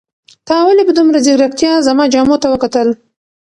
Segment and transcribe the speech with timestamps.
[0.47, 2.87] تا ولې په دومره ځیرکتیا زما جامو ته وکتل؟